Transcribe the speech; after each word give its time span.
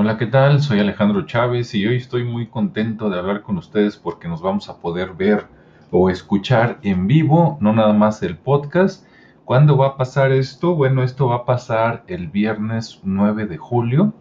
Hola, 0.00 0.16
¿qué 0.16 0.26
tal? 0.26 0.62
Soy 0.62 0.78
Alejandro 0.78 1.26
Chávez 1.26 1.74
y 1.74 1.84
hoy 1.84 1.96
estoy 1.96 2.22
muy 2.22 2.46
contento 2.46 3.10
de 3.10 3.18
hablar 3.18 3.42
con 3.42 3.58
ustedes 3.58 3.96
porque 3.96 4.28
nos 4.28 4.40
vamos 4.40 4.68
a 4.68 4.76
poder 4.76 5.14
ver 5.14 5.46
o 5.90 6.08
escuchar 6.08 6.78
en 6.82 7.08
vivo, 7.08 7.58
no 7.60 7.72
nada 7.72 7.92
más 7.92 8.22
el 8.22 8.36
podcast. 8.36 9.04
¿Cuándo 9.44 9.76
va 9.76 9.88
a 9.88 9.96
pasar 9.96 10.30
esto? 10.30 10.76
Bueno, 10.76 11.02
esto 11.02 11.26
va 11.26 11.38
a 11.38 11.44
pasar 11.44 12.04
el 12.06 12.28
viernes 12.28 13.00
9 13.02 13.46
de 13.46 13.56
julio 13.56 14.14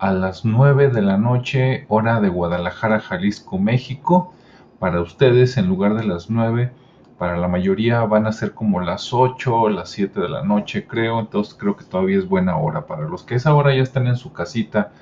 a 0.00 0.12
las 0.12 0.44
9 0.44 0.88
de 0.88 1.02
la 1.02 1.16
noche, 1.16 1.86
hora 1.88 2.20
de 2.20 2.28
Guadalajara, 2.28 2.98
Jalisco, 2.98 3.56
México. 3.56 4.34
Para 4.80 5.00
ustedes, 5.00 5.56
en 5.58 5.68
lugar 5.68 5.94
de 5.94 6.06
las 6.06 6.28
9, 6.28 6.72
para 7.18 7.36
la 7.36 7.48
mayoría 7.48 8.00
van 8.00 8.26
a 8.26 8.32
ser 8.32 8.52
como 8.52 8.80
las 8.80 9.12
8 9.12 9.54
o 9.54 9.68
las 9.68 9.90
7 9.90 10.20
de 10.20 10.28
la 10.28 10.42
noche, 10.42 10.86
creo. 10.86 11.20
Entonces 11.20 11.54
creo 11.54 11.76
que 11.76 11.84
todavía 11.84 12.18
es 12.18 12.28
buena 12.28 12.56
hora. 12.56 12.86
Para 12.86 13.08
los 13.08 13.22
que 13.22 13.36
esa 13.36 13.54
hora 13.54 13.74
ya 13.74 13.82
están 13.82 14.06
en 14.06 14.16
su 14.16 14.32
casita 14.32 14.92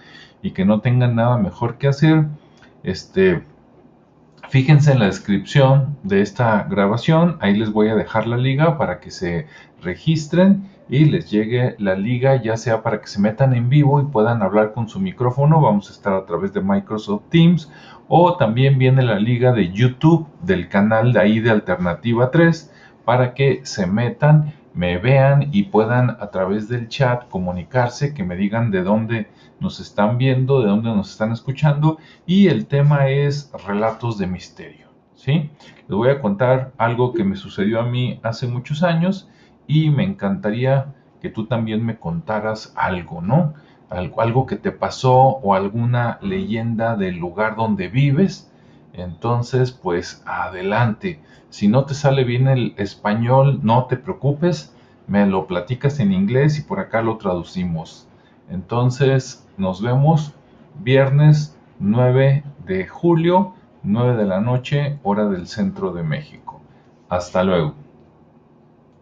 y 0.43 0.53
que 0.53 0.65
no 0.65 0.81
tengan 0.81 1.15
nada 1.17 1.39
mejor 1.39 1.79
que 1.79 1.89
hacer, 1.89 2.27
este, 2.83 3.45
fíjense 4.53 4.93
en 4.93 4.99
la 4.99 5.07
descripción 5.07 5.97
de 6.03 6.21
esta 6.21 6.65
grabación. 6.65 7.39
Ahí 7.41 7.57
les 7.57 7.73
voy 7.73 7.89
a 7.89 7.95
dejar 7.95 8.27
la 8.27 8.37
liga 8.37 8.77
para 8.77 9.01
que 9.01 9.11
se 9.11 9.47
registren 9.81 10.69
y 10.91 11.07
les 11.07 11.31
llegue 11.31 11.75
la 11.79 11.95
liga, 11.95 12.37
ya 12.37 12.59
sea 12.59 12.83
para 12.83 13.01
que 13.01 13.07
se 13.07 13.19
metan 13.19 13.55
en 13.55 13.71
vivo 13.71 13.99
y 13.99 14.05
puedan 14.05 14.43
hablar 14.43 14.75
con 14.75 14.91
su 14.91 15.01
micrófono. 15.01 15.63
Vamos 15.63 15.89
a 15.89 15.95
estar 15.95 16.13
a 16.13 16.27
través 16.27 16.53
de 16.53 16.61
Microsoft 16.61 17.31
Teams 17.31 17.73
o 18.09 18.37
también 18.37 18.77
viene 18.77 19.01
la 19.01 19.19
liga 19.19 19.53
de 19.53 19.73
YouTube 19.73 20.29
del 20.43 20.69
canal 20.69 21.15
de 21.15 21.21
ahí 21.21 21.41
de 21.41 21.51
Alternativa 21.51 22.31
3 22.31 22.71
para 23.07 23.33
que 23.33 23.63
se 23.65 23.87
metan, 23.87 24.53
me 24.75 24.99
vean 24.99 25.49
y 25.53 25.65
puedan 25.65 26.11
a 26.11 26.31
través 26.31 26.69
del 26.69 26.89
chat 26.89 27.29
comunicarse, 27.29 28.15
que 28.15 28.25
me 28.25 28.37
digan 28.37 28.71
de 28.71 28.83
dónde 28.83 29.29
nos 29.61 29.81
están 29.81 30.19
viendo, 30.19 30.61
de 30.61 30.69
dónde 30.69 30.91
nos 30.91 31.11
están 31.11 31.33
escuchando 31.33 31.99
y 32.27 32.49
el 32.49 32.67
tema 32.67 33.09
es 33.09 33.53
relatos 33.67 34.19
de 34.19 34.27
misterio. 34.27 34.89
¿sí? 35.15 35.51
Les 35.89 35.97
voy 35.97 36.09
a 36.11 36.21
contar 36.21 36.73
algo 36.79 37.13
que 37.13 37.25
me 37.25 37.37
sucedió 37.37 37.81
a 37.81 37.85
mí 37.85 38.19
hace 38.23 38.49
muchos 38.49 38.83
años 38.83 39.29
y 39.67 39.91
me 39.91 40.05
encantaría 40.05 40.95
que 41.21 41.31
tú 41.31 41.47
también 41.47 41.85
me 41.85 41.99
contaras 41.99 42.73
algo, 42.77 43.23
¿no? 43.23 43.55
Algo, 43.89 44.47
que 44.47 44.57
te 44.57 44.73
pasó 44.73 45.15
o 45.15 45.55
alguna 45.55 46.19
leyenda 46.23 46.97
del 46.97 47.19
lugar 47.19 47.57
donde 47.57 47.89
vives. 47.89 48.52
Entonces, 48.93 49.73
pues 49.73 50.23
adelante. 50.27 51.21
Si 51.51 51.69
no 51.69 51.85
te 51.85 51.95
sale 51.95 52.25
bien 52.25 52.49
el 52.49 52.75
español, 52.77 53.61
no 53.63 53.87
te 53.87 53.97
preocupes, 53.97 54.75
me 55.07 55.27
lo 55.27 55.47
platicas 55.47 56.01
en 56.01 56.13
inglés 56.13 56.59
y 56.59 56.63
por 56.63 56.81
acá 56.81 57.03
lo 57.03 57.17
traducimos. 57.17 58.07
Entonces, 58.49 59.47
nos 59.57 59.83
vemos 59.83 60.35
viernes 60.83 61.57
9 61.79 62.45
de 62.67 62.87
julio, 62.87 63.55
9 63.83 64.17
de 64.17 64.27
la 64.27 64.41
noche, 64.41 64.99
hora 65.03 65.27
del 65.29 65.47
centro 65.47 65.93
de 65.93 66.03
México. 66.03 66.61
Hasta 67.09 67.45
luego. 67.45 67.75